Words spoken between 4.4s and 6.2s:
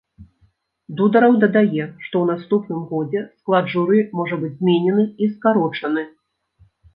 быць зменены і скарочаны.